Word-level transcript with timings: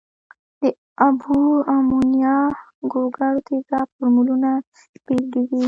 د 0.61 0.63
اوبو، 1.03 1.37
امونیا، 1.75 2.37
ګوګړو 2.91 3.39
تیزاب 3.47 3.87
فورمولونه 3.95 4.49
بیلګې 5.05 5.41
دي. 5.49 5.59